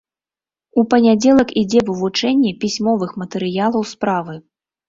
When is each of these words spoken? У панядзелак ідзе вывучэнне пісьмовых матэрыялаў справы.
У 0.81 0.85
панядзелак 0.93 1.53
ідзе 1.61 1.79
вывучэнне 1.89 2.55
пісьмовых 2.65 3.15
матэрыялаў 3.25 3.89
справы. 3.95 4.35